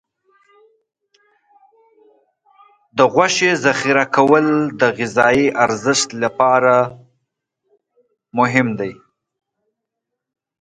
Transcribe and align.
د 2.97 2.99
غوښې 3.13 3.51
ذخیره 3.63 4.05
کول 4.15 4.45
د 4.79 4.81
غذايي 4.97 5.47
ارزښت 5.65 6.09
لپاره 6.23 6.75
مهم 8.37 8.67
دي. 8.79 8.93